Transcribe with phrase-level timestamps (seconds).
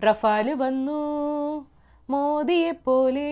[0.00, 1.02] Rafale വന്നു.
[2.12, 3.30] മോദിയെ പോലെ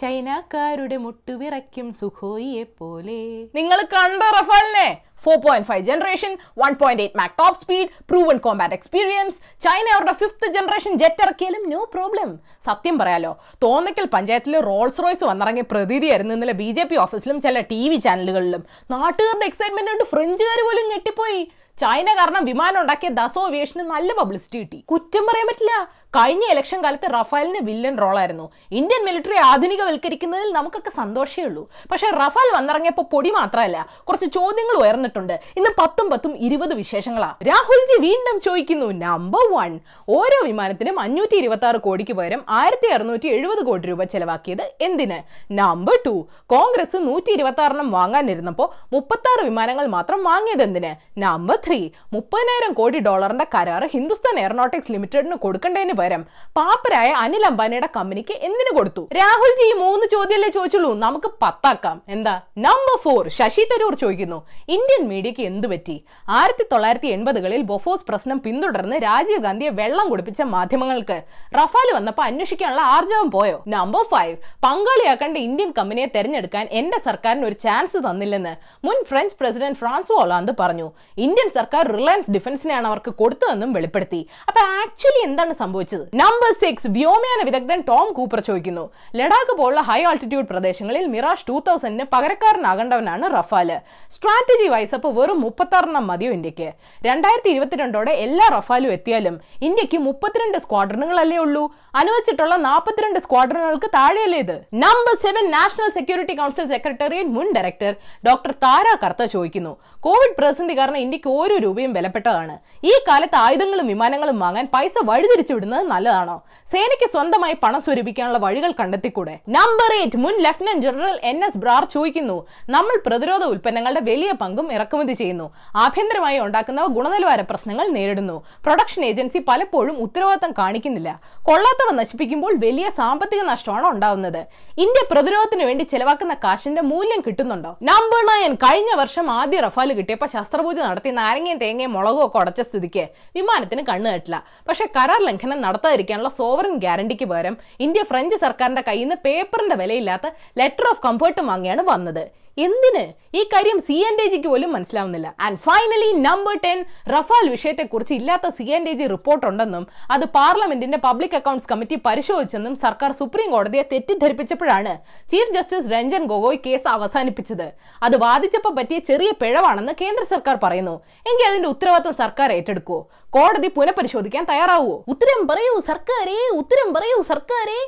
[0.00, 3.20] ചൈനക്കാരുടെ മുട്ടുവിറയ്ക്കും സുഖോയിയെ പോലെ
[3.58, 4.88] നിങ്ങൾ കണ്ട റഫാലിനെ?
[5.24, 10.14] Four point five generation one point eight mach top speed proven combat experience China അവരുടെ
[10.20, 12.30] ഫിഫ്ത്ത് ജനറേഷൻ ജെറ്റ് ഇറക്കിയാലും നോ പ്രോബ്ലം
[12.68, 13.32] സത്യം പറയാലോ
[13.64, 18.62] തോന്നക്കൽ പഞ്ചായത്തിൽ റോൾസ് റോയ്സ് വന്നിറങ്ങിയ പ്രതീതിയായിരുന്നു ഇന്നലെ ബി ജെ പി ഓഫീസിലും ചില ടി വി ചാനലുകളിലും
[18.94, 21.42] നാട്ടുകാരുടെ എക്സൈറ്റ്മെന്റ് കൊണ്ട് ഫ്രഞ്ചുകാർ പോലും ഞെട്ടിപ്പോയി.
[21.82, 24.78] ചൈന കാരണം വിമാനം ഉണ്ടാക്കിയ ദസോ ഏവിയേഷന് നല്ല പബ്ലിസിറ്റി കിട്ടി.
[24.92, 25.74] കുറ്റം പറയാൻ പറ്റില്ല.
[26.16, 28.44] കഴിഞ്ഞ ഇലക്ഷൻ കാലത്ത് റഫാലിന് വില്ലൻ റോളായിരുന്നു
[28.78, 31.62] ഇന്ത്യൻ മിലിറ്ററി ആധുനികവൽക്കരിക്കുന്നതിൽ നമുക്കൊക്കെ സന്തോഷമേ ഉള്ളൂ.
[31.90, 35.34] പക്ഷേ റഫാൽ വന്നിറങ്ങിയപ്പോൾ പൊടി മാത്രമല്ല കുറച്ച് ചോദ്യങ്ങൾ ഉയർന്നിട്ടുണ്ട്.
[35.58, 37.28] ഇന്ന് പത്തും പത്തും ഇരുപത് വിശേഷങ്ങളാ.
[37.48, 39.74] രാഹുൽജി വീണ്ടും ചോദിക്കുന്നു നമ്പർ വൺ
[40.16, 45.18] ഓരോ വിമാനത്തിനും അഞ്ഞൂറ്റി ഇരുപത്തി ആറ് കോടിക്ക് പകരം ആയിരത്തി അറുന്നൂറ്റി എഴുപത് കോടി രൂപ ചെലവാക്കിയത് എന്തിന്?
[45.60, 46.14] നമ്പർ ടു
[46.54, 50.94] കോൺഗ്രസ് നൂറ്റി ഇരുപത്തി ആറെണ്ണം വാങ്ങാനിരുന്നപ്പോൾ മുപ്പത്തി ആറ് വിമാനങ്ങൾ മാത്രം വാങ്ങിയത് എന്തിന്?
[51.26, 51.80] നമ്പർ ത്രീ
[52.16, 56.22] മുപ്പതിനായിരം കോടി ഡോളറിന്റെ കരാർ ഹിന്ദുസ്ഥാൻ എയറോനോട്ടിക്സ് ലിമിറ്റഡിന് കൊടുക്കേണ്ടതിന് പകരം
[56.58, 59.02] പാപ്പരായ അനിൽ അംബാനിയുടെ കമ്പനിക്ക് എന്തിനു കൊടുത്തു?
[59.20, 60.94] രാഹുൽജി ഈ മൂന്ന് ചോദ്യമല്ലേ ചോദിച്ചുള്ളൂ.
[61.04, 62.02] നമുക്ക് പത്താക്കാം.
[62.08, 62.34] എന്താ?
[62.66, 64.38] നമ്പർ ഫോർ ശശി തരൂർ ചോദിക്കുന്നു.
[64.76, 65.96] ഇന്ത്യൻ മീഡിയക്ക് എന്ത് പറ്റി?
[66.28, 71.16] ആയിരത്തി തൊള്ളായിരത്തി എൺപതുകളിൽ ബൊഫോസ് പ്രശ്നം പിന്തുടർന്ന് രാജീവ് ഗാന്ധിയെ വെള്ളം കുടിപ്പിച്ച മാധ്യമങ്ങൾക്ക്
[71.58, 73.58] റഫാൽ വന്നപ്പോൾ അന്വേഷിക്കാനുള്ള ആർജവം പോയോ?
[73.68, 78.54] നമ്പർ ഫൈവ് പങ്കാളിയാക്കേണ്ട ഇന്ത്യൻ കമ്പനിയെ തെരഞ്ഞെടുക്കാൻ എന്റെ സർക്കാരിന് ഒരു ചാൻസ് തന്നില്ലെന്ന്
[78.86, 80.88] മുൻ ഫ്രഞ്ച് പ്രസിഡന്റ് ഫ്രാൻസ് ഒലാന്ത് പറഞ്ഞു.
[81.26, 84.20] ഇന്ത്യൻ സർക്കാർ റിലയൻസ് ഡിഫൻസിനെയാണ് അവർക്ക് കൊടുത്തതെന്നും വെളിപ്പെടുത്തി.
[84.48, 85.87] അപ്പൊ ആക്ച്വലി എന്താണ് സംഭവിച്ചത്?
[85.94, 88.90] നമ്പർ സിക്സ് വ്യോമയാന വിദഗ്ധൻ ടോം കൂപ്പർ ചോദിക്കുന്നു.
[89.16, 96.06] ലഡാക്ക് പോലുള്ള ഹൈ ആൾട്ടിറ്റ്യൂഡ് പ്രദേശങ്ങളിൽ മിറാഷ് ടൂ തൗസൻഡിന് പകരക്കാരനാകേണ്ടവനാണ് റഫാൽ സ്ട്രാറ്റജി വൈസ് അപ്പോൾ വെറും മുപ്പത്താറെണ്ണം
[96.06, 96.72] മതിയോ ഇന്ത്യയ്ക്ക്?
[97.06, 101.74] രണ്ടായിരത്തി ഇരുപത്തിരണ്ടോടെ എല്ലാ റഫാലും എത്തിയാലും ഇന്ത്യയ്ക്ക് മുപ്പത്തിരണ്ട് സ്ക്വാഡ്രണുകളല്ലേ ഉള്ളൂ?
[101.94, 104.56] അനുവദിച്ചിട്ടുള്ള നാൽപ്പത്തിരണ്ട് സ്ക്വാഡ്രണുകൾക്ക് താഴെയല്ലേ ഇത്?
[104.74, 107.94] Number seven national security council secretariat മുൻ ഡയറക്ടർ
[108.26, 109.76] ഡോക്ടർ താര കർത്ത ചോദിക്കുന്നു.
[110.00, 112.58] കോവിഡ് പ്രതിസന്ധി കാരണം ഇന്ത്യയ്ക്ക് ഓരോ രൂപയും വിലപ്പെട്ടതാണ്.
[112.84, 116.36] ഈ കാലത്ത് ആയുധങ്ങളും വിമാനങ്ങളും വാങ്ങാൻ പൈസ വഴിതിരിച്ചു വിടുന്നത് നല്ലതാണോ?
[116.72, 119.34] സേനയ്ക്ക് സ്വന്തമായി പണം സ്വരൂപിക്കാനുള്ള വഴികൾ കണ്ടെത്തിക്കൂടെ?
[119.56, 122.36] നമ്പർ എയ്റ്റ് മുൻ lieutenant general N S Brar ചോദിക്കുന്നു
[122.74, 125.46] നമ്മൾ പ്രതിരോധ ഉൽപ്പന്നങ്ങളുടെ വലിയ പങ്കും ഇറക്കുമതി ചെയ്യുന്നു.
[125.84, 128.36] ആഭ്യന്തരമായി ഉണ്ടാക്കുന്നവ ഗുണനിലവാര പ്രശ്നങ്ങൾ നേരിടുന്നു.
[128.64, 131.10] പ്രൊഡക്ഷൻ ഏജൻസി പലപ്പോഴും ഉത്തരവാദിത്തം കാണിക്കുന്നില്ല.
[131.48, 134.40] കൊള്ളാത്തവ നശിപ്പിക്കുമ്പോൾ വലിയ സാമ്പത്തിക നഷ്ടമാണ് ഉണ്ടാവുന്നത്.
[134.84, 137.72] ഇന്ത്യ പ്രതിരോധത്തിന് വേണ്ടി ചെലവാക്കുന്ന കാശിന്റെ മൂല്യം കിട്ടുന്നുണ്ടോ?
[137.90, 143.04] നമ്പർ നയൻ കഴിഞ്ഞ വർഷം ആദ്യ റഫാൽ കിട്ടിയപ്പോൾ ശസ്ത്രപൂജ നടത്തി നാരങ്ങയും തേങ്ങയും മുളകും ഒക്കെ ഉടച്ച സ്ഥിതിക്ക്.
[143.36, 144.36] വിമാനത്തിന് കണ്ണു കെട്ടില്ല
[144.68, 147.56] പക്ഷെ കരാർ ലംഘനം നടത്താതിരിക്കാനുള്ള സോവറിൻ ഗ്യാരണ്ടിക്ക് പകരം
[147.86, 150.26] ഇന്ത്യ ഫ്രഞ്ച് സർക്കാരിന്റെ കയ്യിൽ നിന്ന് പേപ്പറിന്റെ വിലയില്ലാത്ത
[150.62, 152.24] ലെറ്റർ ഓഫ് കംഫർട്ടും വാങ്ങിയാണ് വന്നത്.
[152.64, 153.02] എന്തിന്
[153.38, 155.28] ഈ കാര്യം സി എൻ ഡി ജിക്ക് പോലും മനസ്സിലാവുന്നില്ല.
[155.46, 156.78] And finally number ten
[157.14, 162.74] Rafale വിഷയത്തെക്കുറിച്ച് ഇല്ലാത്ത C N D G report ഉണ്ടെന്നും അത് പാർലമെന്റിന്റെ പബ്ലിക് അക്കൗണ്ട്സ് കമ്മിറ്റി പരിശോധിച്ചെന്നും
[162.84, 164.94] സർക്കാർ സുപ്രീം കോടതിയെ തെറ്റിദ്ധരിപ്പിച്ചപ്പോഴാണ്
[165.32, 167.68] chief justice Ranjan Gogoi case അവസാനിപ്പിച്ചത്.
[168.08, 170.96] അത് വാദിച്ചപ്പോൾ പറ്റിയ ചെറിയ പിഴവാണെന്ന് കേന്ദ്ര സർക്കാർ പറയുന്നു.
[171.30, 173.00] എങ്കിൽ അതിന്റെ ഉത്തരവാദിത്വം സർക്കാർ ഏറ്റെടുക്കുവോ?
[173.36, 177.80] കോടതി പുനഃപരിശോധിക്കാൻ തയ്യാറാവുമോ ഉത്തരം പറയൂ സർക്കാരേ ഉത്തരം പറയൂ സർക്കാരേ.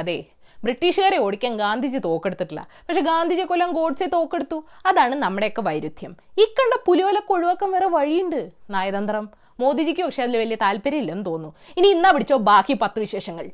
[0.00, 0.18] അതെ
[0.64, 2.68] ബ്രിട്ടീഷുകാരെ ഓടിക്കാൻ ഗാന്ധിജി തോക്കെടുത്തിട്ടില്ല.
[2.88, 4.64] പക്ഷെ ഗാന്ധിജി കൊല്ലം ഗോഡ്സെ തോക്കെടുത്തു.
[4.86, 6.16] അതാണ് നമ്മുടെയൊക്കെ വൈരുദ്ധ്യം.
[6.38, 8.50] ഈ കണ്ട പുലിവലൊക്കെ ഒഴിവാക്കാൻ വേറെ വഴിയുണ്ട്.
[8.70, 9.30] നയതന്ത്രം.
[9.60, 11.56] മോദിജിക്ക് പക്ഷെ അതിൽ വലിയ താല്പര്യമില്ലെന്ന് തോന്നുന്നു.
[11.76, 13.50] ഇനി ഇന്നാ പിടിച്ചോ ബാക്കി പത്ത് വിശേഷങ്ങൾ.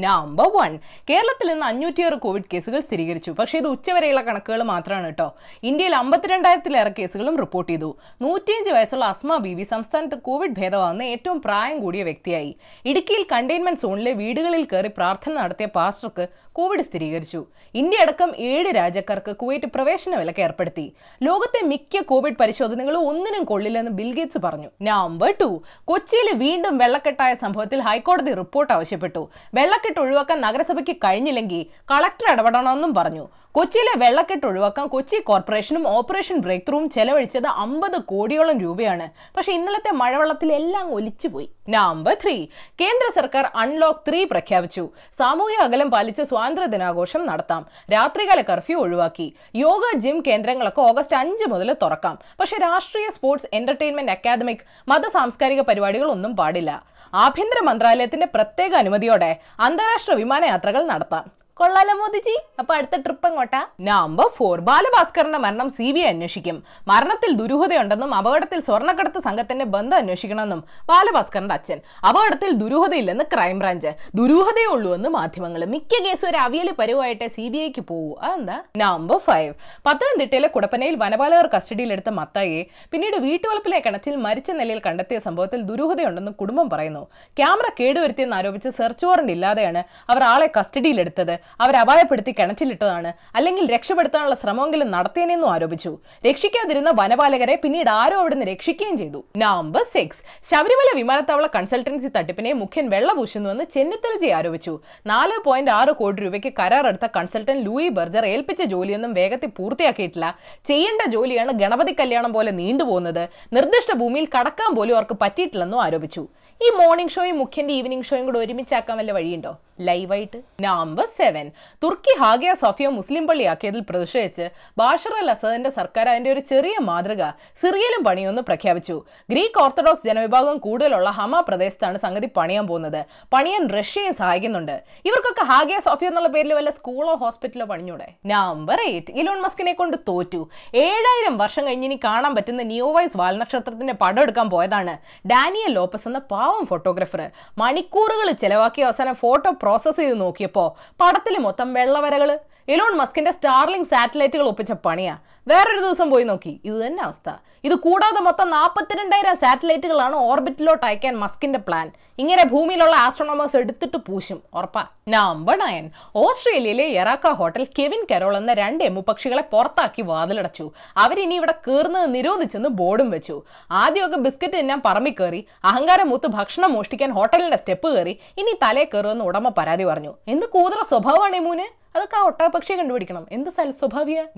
[0.00, 0.78] നമ്പർ വൺ
[1.10, 3.30] കേരളത്തിൽ നിന്ന് അഞ്ഞൂറ്റിയാറ് കോവിഡ് കേസുകൾ സ്ഥിരീകരിച്ചു.
[3.30, 5.34] പക്ഷേ ഇത് ഉച്ചവരെയുള്ള കണക്കുകൾ മാത്രമാണ് കേട്ടോ.
[5.62, 7.96] ഇന്ത്യയിൽ അമ്പത്തിരണ്ടായിരത്തിലേറെ കേസുകളും റിപ്പോർട്ട് ചെയ്തു.
[8.22, 12.56] നൂറ്റിയഞ്ച് വയസ്സുള്ള അസ്മ ബീവി സംസ്ഥാനത്ത് കോവിഡ് ഭേദമാകുന്ന ഏറ്റവും പ്രായം കൂടിയ വ്യക്തിയായി.
[12.84, 17.46] ഇടുക്കിയിൽ കണ്ടെയ്ൻമെന്റ് സോണിലെ വീടുകളിൽ കയറി പ്രാർത്ഥന നടത്തിയ പാസ്റ്റർക്ക് കോവിഡ് സ്ഥിരീകരിച്ചു.
[17.74, 20.92] ഇന്ത്യ അടക്കം ഏഴ് രാജ്യക്കാർക്ക് കുവൈറ്റ് പ്രവേശന വിലക്ക് ഏർപ്പെടുത്തി.
[21.22, 24.68] ലോകത്തെ മിക്ക കോവിഡ് പരിശോധനകളും ഒന്നിനും കൊള്ളില്ലെന്ന് ബിൽഗേറ്റ്സ് പറഞ്ഞു.
[24.82, 29.30] നമ്പർ ടു കൊച്ചിയിൽ വീണ്ടും വെള്ളക്കെട്ടായ സംഭവത്തിൽ ഹൈക്കോടതി റിപ്പോർട്ട് ആവശ്യപ്പെട്ടു.
[29.54, 33.28] വെള്ളക്കെട്ട് ഒഴിവാക്കാൻ നഗരസഭയ്ക്ക് കഴിഞ്ഞില്ലെങ്കിൽ കളക്ടർ ഇടപെടണമെന്നും പറഞ്ഞു.
[33.52, 39.10] കൊച്ചിയിലെ വെള്ളക്കെട്ട് ഒഴിവാക്കാൻ കൊച്ചി കോർപ്പറേഷനും ഓപ്പറേഷൻ ബ്രേക്ക് ത്രൂവും ചെലവഴിച്ചത് അമ്പത് കോടിയോളം രൂപയാണ്.
[39.36, 41.48] പക്ഷേ ഇന്നലത്തെ മഴവെള്ളത്തിൽ എല്ലാം ഒലിച്ചുപോയി.
[41.74, 42.34] Number three.
[42.80, 44.84] കേന്ദ്ര സർക്കാർ അൺലോക്ക് ത്രീ പ്രഖ്യാപിച്ചു.
[45.18, 47.62] സാമൂഹ്യ അകലം പാലിച്ച് സ്വാതന്ത്ര്യ ദിനാഘോഷം നടത്താം.
[47.94, 49.26] രാത്രികാല കർഫ്യൂ ഒഴിവാക്കി.
[49.54, 52.18] യോഗ ജിം കേന്ദ്രങ്ങളൊക്കെ ഓഗസ്റ്റ് അഞ്ച് മുതൽ തുറക്കാം.
[52.40, 56.70] പക്ഷെ രാഷ്ട്രീയ സ്പോർട്സ് എന്റർടൈൻമെന്റ് അക്കാദമിക് മത സാംസ്കാരിക പരിപാടികൾ ഒന്നും പാടില്ല.
[57.14, 59.30] ആഭ്യന്തര മന്ത്രാലയത്തിന്റെ പ്രത്യേക അനുമതിയോടെ
[59.60, 61.39] അന്താരാഷ്ട്ര വിമാനയാത്രകൾ നടത്താം.
[61.60, 62.34] കൊള്ളാലോ മോദിജി.
[62.58, 63.66] അപ്പൊ അടുത്ത ട്രിപ്പ് എങ്ങോട്ടാ?
[63.80, 66.62] നമ്പർ ഫോർ ബാലഭാസ്കറിന്റെ മരണം സി ബി ഐ അന്വേഷിക്കും.
[66.88, 71.80] മരണത്തിൽ ദുരൂഹതയുണ്ടെന്നും അപകടത്തിൽ സ്വർണക്കടത്ത് സംഘത്തിന്റെ ബന്ധം അന്വേഷിക്കണമെന്നും ബാലഭാസ്കറിന്റെ അച്ഛൻ.
[72.08, 73.90] അപകടത്തിൽ ദുരൂഹതയില്ലെന്ന് ക്രൈംബ്രാഞ്ച്.
[74.14, 78.56] ദുരൂഹതയേ ഉള്ളൂ എന്ന് മാധ്യമങ്ങൾ മിക്ക കേസും ഒരു അവിയൽ പരുവായിട്ടേ സി ബി ഐക്ക് പോകൂ അതെന്താ?
[78.76, 79.52] നമ്പർ ഫൈവ്
[79.86, 87.04] പത്തനംതിട്ടയിലെ കുടപ്പനയിൽ വനപാലകർ കസ്റ്റഡിയിലെടുത്ത മത്തായെ പിന്നീട് വീട്ടുവളപ്പിലെ കിണറ്റിൽ മരിച്ച നിലയിൽ കണ്ടെത്തിയ സംഭവത്തിൽ ദുരൂഹതയുണ്ടെന്ന് കുടുംബം പറയുന്നു.
[87.38, 91.49] ക്യാമറ കേടുവരുത്തിയെന്ന് ആരോപിച്ച് സെർച്ച് വാറന്റ് ഇല്ലാതെയാണ് അവർ ആളെ കസ്റ്റഡിയിലെടുത്തത്.
[91.60, 93.12] അവർ അപായപ്പെടുത്തി കിണറ്റിലിട്ടതാണ്.
[93.34, 95.98] അല്ലെങ്കിൽ രക്ഷപ്പെടുത്താനുള്ള ശ്രമമെങ്കിലും നടത്തിയെന്നും ആരോപിച്ചു.
[96.26, 99.24] രക്ഷിക്കാതിരുന്ന വനപാലകരെ പിന്നീട് ആരോ അവിടുന്ന് രക്ഷിക്കുകയും ചെയ്തു.
[99.36, 104.80] നമ്പർ സിക്സ് ശബരിമല വിമാനത്താവള കൺസൾട്ടൻസി തട്ടിപ്പിനെ മുഖ്യൻ വെള്ളപൂശുന്നുവെന്ന് ചെന്നിത്തലജി ആരോപിച്ചു.
[105.06, 110.34] നാല് പോയിന്റ് ആറ് കോടി രൂപയ്ക്ക് കരാറെടുത്ത കൺസൾട്ടന്റ് ലൂയി ബർജർ ഏൽപ്പിച്ച ജോലിയൊന്നും വേഗത്തിൽ പൂർത്തിയാക്കിയിട്ടില്ല.
[110.66, 113.28] ചെയ്യേണ്ട ജോലിയാണ് ഗണപതി കല്യാണം പോലെ നീണ്ടുപോകുന്നത്.
[113.52, 116.28] നിർദ്ദിഷ്ട ഭൂമിയിൽ കടക്കാൻ പോലും അവർക്ക് പറ്റിയിട്ടില്ലെന്നും ആരോപിച്ചു.
[116.64, 119.58] ഈ മോർണിംഗ് ഷോയും മുഖ്യന്റെ ഈവനിംഗ് ഷോയും കൂടെ ഒരുമിച്ചാക്കാൻ വല്ല വഴിയുണ്ടോ?
[119.88, 120.38] ലൈവായിട്ട്.
[120.62, 121.46] നമ്പർ സെവൻ
[121.84, 124.46] തുർക്കി ഹാഗിയ സോഫിയ മുസ്ലിം പള്ളിയാക്കിയതിൽ പ്രതിഷേധിച്ച്
[124.78, 127.22] ബാഷർ അൽ അസദിന്റെ സർക്കാർ അതിന്റെ ഒരു ചെറിയ മാതൃക
[127.62, 128.96] സിറിയയിലും പണിയൊന്ന് പ്രഖ്യാപിച്ചു.
[129.30, 133.00] ഗ്രീക്ക് ഓർത്തഡോക്സ് ജനവിഭാഗം കൂടുതലുള്ള ഹമ പ്രദേശത്താണ് സംഗതി പണിയാൻ പോകുന്നത്.
[133.32, 134.76] പണിയാൻ റഷ്യയെ സഹായിക്കുന്നുണ്ട്.
[135.04, 138.08] ഇവർക്കൊക്കെ ഹാഗിയ സോഫിയ എന്നുള്ള പേരിൽ വല്ല സ്കൂളോ ഹോസ്പിറ്റലോ പണിഞ്ഞൂടെ?
[138.26, 140.48] നമ്പർ എയ്റ്റ് ഇലോൺ മസ്കിനെ കൊണ്ട് തോറ്റു.
[140.74, 144.94] ഏഴായിരം വർഷം കഴിഞ്ഞ് ഇനി കാണാൻ പറ്റുന്ന നിയോവൈസ് വാൽനക്ഷത്രത്തിന്റെ പടം എടുക്കാൻ പോയതാണ്
[145.26, 147.22] ഡാനിയൽ ലോപ്പസ് എന്ന പാവം ഫോട്ടോഗ്രാഫർ
[147.58, 150.68] മണിക്കൂറുകൾ ചെലവാക്കിയ അവസാനം ഫോട്ടോ പ്രോസസ് ചെയ്ത് നോക്കിയപ്പോൾ
[151.00, 152.30] പടത്തിൽ മൊത്തം വെള്ളവരകൾ
[152.72, 155.12] എലോൺ മസ്കിന്റെ സ്റ്റാർലിംഗ് സാറ്റലൈറ്റുകൾ ഒപ്പിച്ച പണിയാ.
[155.48, 156.52] വേറൊരു ദിവസം പോയി നോക്കി.
[156.64, 157.28] ഇത് തന്നെ അവസ്ഥ.
[157.64, 161.86] ഇത് കൂടാതെ മൊത്തം നാൽപ്പത്തിരണ്ടായിരം സാറ്റലൈറ്റുകളാണ് ഓർബിറ്റിലോട്ട് അയക്കാൻ മസ്കിന്റെ പ്ലാൻ
[162.22, 164.38] ഇങ്ങനെ ഭൂമിയിലുള്ള ആസ്ട്രോണോമേഴ്സ് എടുത്തിട്ട് പൂശും.
[164.54, 164.82] ഉറപ്പാ.
[165.14, 165.86] നമ്പർ നയൻ
[166.24, 170.66] ഓസ്ട്രേലിയയിലെ എറാക്ക ഹോട്ടൽ കെവിൻ കരോൾ എന്ന രണ്ട് എമ്മുപക്ഷികളെ പുറത്താക്കി വാതിലടച്ചു.
[170.96, 173.42] അവരിനി ഇവിടെ കീർന്നത് നിരോധിച്ചെന്ന് ബോർഡും വെച്ചു.
[173.82, 179.24] ആദ്യമൊക്കെ ബിസ്ക്കറ്റ് തിന്നാൻ പറമ്പി കയറി അഹങ്കാരം മൂത്ത് ഭക്ഷണം മോഷ്ടിക്കാൻ ഹോട്ടലിന്റെ സ്റ്റെപ്പ് കയറി ഇനി തലേ കയറുമെന്ന്
[179.24, 180.14] ഉടമ പരാതി പറഞ്ഞു.
[180.28, 183.24] എന്ത് കൂതറ സ്വഭാവമാണ് മൂന്ന് അതൊക്കെ ആ ഒട്ടകപക്ഷിയെ കണ്ടുപിടിക്കണം.
[183.36, 183.70] എന്ത് സൽ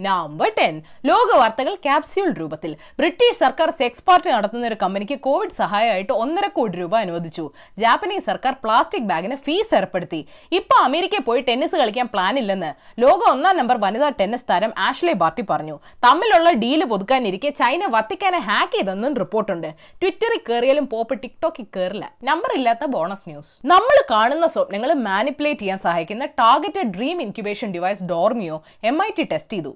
[0.06, 0.74] നമ്പർ ടെൻ
[1.08, 2.72] ലോക വാർത്തകൾ ക്യാപ്സ്യൂൾ രൂപത്തിൽ.
[3.00, 7.44] ബ്രിട്ടീഷ് സർക്കാർ സെക്സ് പാർട്ടി നടത്തുന്ന ഒരു കമ്പനിക്ക് കോവിഡ് സഹായമായിട്ട് ഒന്നര കോടി രൂപ അനുവദിച്ചു.
[7.82, 10.20] ജാപ്പനീസ് സർക്കാർ പ്ലാസ്റ്റിക് ബാഗിന് ഫീസ് ഏർപ്പെടുത്തി.
[10.58, 12.70] ഇപ്പൊ അമേരിക്കയിൽ പോയി ടെന്നീസ് കളിക്കാൻ പ്ലാൻ ഇല്ലെന്ന്
[13.04, 15.76] ലോക ഒന്നാം നമ്പർ വനിതാ ടെന്നീസ് താരം ആഷ്ലെ ബാർട്ടി പറഞ്ഞു.
[16.06, 19.68] തമ്മിലുള്ള ഡീൽ പുതുക്കാനിരിക്കെ ചൈന വത്തിക്കാനെ ഹാക്ക് ചെയ്തെന്നും റിപ്പോർട്ടുണ്ട്.
[20.02, 26.24] ട്വിറ്ററിൽ കയറിയാലും പോപ്പ് ടിക്ടോക്കിൽ കയറില്ല നമ്പർ ഇല്ലാത്ത ബോണസ് ന്യൂസ് നമ്മൾ കാണുന്ന സ്വപ്നങ്ങൾ മാനിപ്പുലേറ്റ് ചെയ്യാൻ സഹായിക്കുന്ന
[26.40, 28.56] targeted dream incubation device Dormio
[28.88, 29.70] M I T test ചെയ്തു.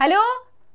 [0.00, 0.18] ഹലോ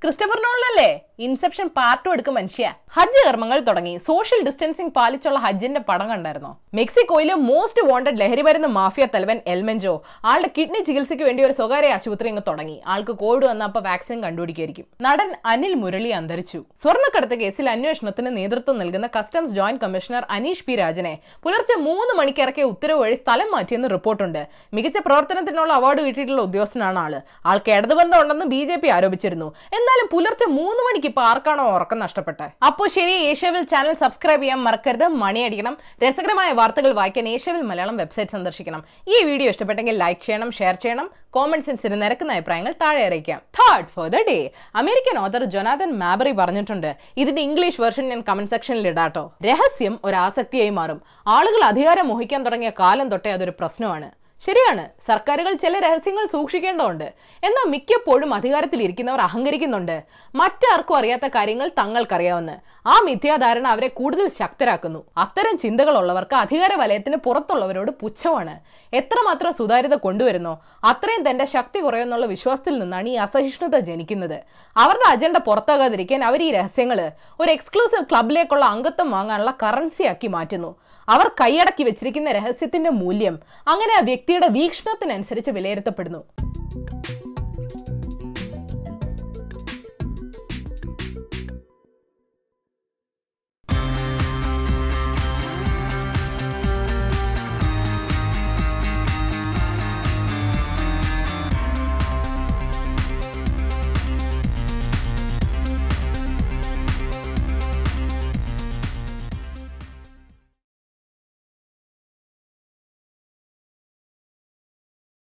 [0.03, 0.87] ക്രിസ്റ്റഫർ നോളല്ലേ
[1.19, 2.65] ഇൻസെപ്ഷൻ പാർട്ടും എടുക്കും മനുഷ്യ.
[2.95, 3.93] ഹജ്ജ് കർമ്മങ്ങൾ തുടങ്ങി.
[4.07, 6.51] സോഷ്യൽ ഡിസ്റ്റൻസിംഗ് പാലിച്ചുള്ള ഹജ്ജിന്റെ പടം കണ്ടായിരുന്നോ?
[6.73, 9.93] മെക്സിക്കോയിലെ മോസ്റ്റ് വാണ്ടഡ് ലഹരി മരുന്ന് മാഫിയ തലവൻ എൽമെൻജോ
[10.31, 12.81] ആളുടെ കിഡ്നി ചികിത്സയ്ക്ക് വേണ്ടി ഒരു സ്വകാര്യ ആശുപത്രി അങ്ങ് തുടങ്ങി.
[12.93, 16.59] ആൾക്ക് കോവിഡ് വന്നപ്പോൾ വാക്സിൻ കണ്ടുപിടിക്കായിരിക്കും നടൻ അനിൽ മുരളി അന്തരിച്ചു.
[16.83, 21.13] സ്വർണക്കടത്ത് കേസിൽ അന്വേഷണത്തിന് നേതൃത്വം നൽകുന്ന customs joint commissioner Aneesh P രാജനെ
[21.43, 24.41] പുലർച്ചെ മൂന്ന് മണിക്കിറക്കെ ഉത്തരവ് വഴി സ്ഥലം മാറ്റിയെന്ന് റിപ്പോർട്ടുണ്ട്.
[24.73, 27.15] മികച്ച പ്രവർത്തനത്തിനുള്ള അവാർഡ് കിട്ടിയിട്ടുള്ള ഉദ്യോഗസ്ഥനാണ് ആൾ.
[27.45, 29.49] ആൾക്ക് ഇടതുബന്ധം ഉണ്ടെന്ന് ബി ആരോപിച്ചിരുന്നു.
[29.79, 35.07] എന്നാലും പുലർച്ചെ മൂന്ന് മണിക്ക് ഇപ്പൊ ആർക്കാണോ ഉറക്കം നഷ്ടപ്പെട്ടത് അപ്പോൾ ശരി ഏഷ്യവിൽ ചാനൽ സബ്സ്ക്രൈബ് ചെയ്യാൻ മറക്കരുത്
[35.23, 38.81] മണിയടിക്കണം രസകരമായ വാർത്തകൾ വായിക്കാൻ ഏഷ്യവിൽ മലയാളം വെബ്സൈറ്റ് സന്ദർശിക്കണം.
[39.13, 41.07] ഈ വീഡിയോ ഇഷ്ടപ്പെട്ടെങ്കിൽ ലൈക്ക് ചെയ്യണം ഷെയർ ചെയ്യണം
[41.37, 43.39] കോമന്റ് സെൻസിന് നിരക്കുന്ന അഭിപ്രായങ്ങൾ താഴെ അറിയിക്കാം.
[43.59, 44.37] Third for the day
[44.81, 46.91] American author Jonathan Maberry പറഞ്ഞിട്ടുണ്ട്
[47.23, 49.25] ഇതിന്റെ ഇംഗ്ലീഷ് വെർഷൻ ഞാൻ കമന്റ് സെക്ഷനിൽ ഇടാട്ടോ.
[49.47, 51.01] രഹസ്യം ഒരു ആസക്തിയായി മാറും.
[51.37, 54.09] ആളുകൾ അധികാരം മോഹിക്കാൻ തുടങ്ങിയ കാലം തൊട്ടേ അതൊരു പ്രശ്നമാണ്.
[54.41, 54.89] ശരിയാണ്.
[55.07, 57.03] സർക്കാരുകൾ ചില രഹസ്യങ്ങൾ സൂക്ഷിക്കേണ്ടതുണ്ട്.
[57.43, 60.03] എന്നാൽ മിക്കപ്പോഴും അധികാരത്തിൽ ഇരിക്കുന്നവർ അഹങ്കരിക്കുന്നുണ്ട്.
[60.35, 62.59] മറ്റാർക്കും അറിയാത്ത കാര്യങ്ങൾ തങ്ങൾക്കറിയാവുന്ന.
[62.85, 65.03] ആ മിഥ്യാധാരണ അവരെ കൂടുതൽ ശക്തരാക്കുന്നു.
[65.17, 68.59] അത്തരം ചിന്തകളുള്ളവർക്ക് അധികാര വലയത്തിന് പുറത്തുള്ളവരോട് പുച്ഛമാണ്.
[68.95, 74.43] എത്രമാത്രം സുതാര്യത കൊണ്ടുവരുന്നോ അത്രയും തന്റെ ശക്തി കുറയുന്നുള്ള വിശ്വാസത്തിൽ നിന്നാണ് ഈ അസഹിഷ്ണുത ജനിക്കുന്നത്.
[74.77, 80.75] അവരുടെ അജണ്ട പുറത്താകാതിരിക്കാൻ അവർ ഈ രഹസ്യങ്ങൾ ഒരു എക്സ്ക്ലൂസീവ് ക്ലബിലേക്കുള്ള അംഗത്വം വാങ്ങാനുള്ള കറൻസിയാക്കി മാറ്റുന്നു.
[81.09, 86.23] അവർ കൈയടക്കി വെച്ചിരിക്കുന്ന രഹസ്യത്തിന്റെ മൂല്യം അങ്ങനെ ആ വ്യക്തിയുടെ വീക്ഷണത്തിനനുസരിച്ച് വിലയിരുത്തപ്പെടുന്നു.